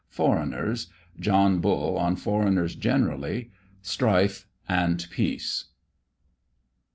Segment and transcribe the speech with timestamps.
[0.09, 0.87] FOREIGNERS.
[1.19, 3.51] JOHN BULL ON FOREIGNERS GENERALLY.
[3.83, 5.65] STRIFE AND PEACE.